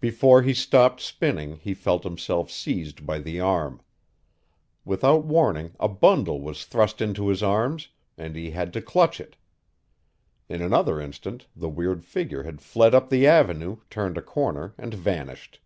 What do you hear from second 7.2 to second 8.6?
his arms and he